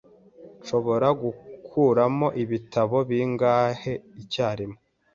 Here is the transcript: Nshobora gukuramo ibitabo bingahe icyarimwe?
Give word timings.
Nshobora 0.61 1.07
gukuramo 1.21 2.27
ibitabo 2.43 2.97
bingahe 3.09 3.93
icyarimwe? 4.21 4.79